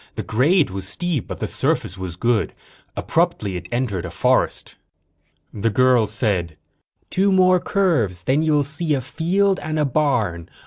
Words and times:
The 0.15 0.23
grade 0.23 0.71
was 0.71 0.87
steep 0.87 1.27
but 1.27 1.39
the 1.41 1.45
surface 1.45 1.95
was 1.95 2.15
good. 2.15 2.53
Abruptly, 2.97 3.55
it 3.55 3.69
entered 3.71 4.03
a 4.03 4.09
forest. 4.09 4.75
The 5.53 5.69
girl 5.69 6.07
said: 6.07 6.57
"Two 7.11 7.31
more 7.31 7.59
curves. 7.59 8.23
Then 8.23 8.41
you'll 8.41 8.63
see 8.63 8.95
a 8.95 9.01
field 9.01 9.59
and 9.59 9.77
a 9.77 9.85
barn. 9.85 10.49